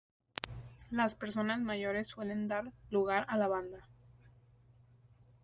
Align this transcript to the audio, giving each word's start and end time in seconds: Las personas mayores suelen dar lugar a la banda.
Las 0.89 1.13
personas 1.15 1.61
mayores 1.61 2.07
suelen 2.07 2.47
dar 2.47 2.73
lugar 2.89 3.23
a 3.29 3.37
la 3.37 3.47
banda. 3.47 3.87